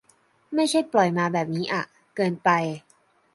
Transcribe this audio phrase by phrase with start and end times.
[0.55, 1.83] ไม่ใช่ปล่อยมาแบบนี้อะ
[2.15, 2.49] เกินไป